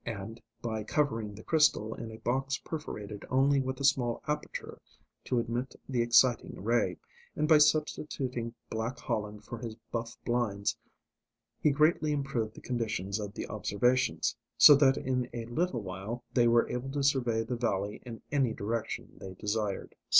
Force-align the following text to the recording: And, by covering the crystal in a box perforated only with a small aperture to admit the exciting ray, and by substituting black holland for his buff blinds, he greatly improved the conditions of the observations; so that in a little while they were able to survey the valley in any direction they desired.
And, 0.03 0.41
by 0.63 0.83
covering 0.83 1.35
the 1.35 1.43
crystal 1.43 1.93
in 1.93 2.11
a 2.11 2.17
box 2.17 2.57
perforated 2.57 3.23
only 3.29 3.59
with 3.59 3.79
a 3.79 3.83
small 3.83 4.23
aperture 4.27 4.79
to 5.25 5.37
admit 5.37 5.75
the 5.87 6.01
exciting 6.01 6.59
ray, 6.63 6.97
and 7.35 7.47
by 7.47 7.59
substituting 7.59 8.55
black 8.71 8.97
holland 8.97 9.43
for 9.45 9.59
his 9.59 9.75
buff 9.91 10.17
blinds, 10.25 10.75
he 11.59 11.69
greatly 11.69 12.13
improved 12.13 12.55
the 12.55 12.61
conditions 12.61 13.19
of 13.19 13.35
the 13.35 13.45
observations; 13.45 14.35
so 14.57 14.73
that 14.73 14.97
in 14.97 15.29
a 15.33 15.45
little 15.45 15.81
while 15.83 16.23
they 16.33 16.47
were 16.47 16.67
able 16.67 16.89
to 16.93 17.03
survey 17.03 17.43
the 17.43 17.55
valley 17.55 18.01
in 18.03 18.23
any 18.31 18.55
direction 18.55 19.13
they 19.19 19.35
desired. 19.35 19.93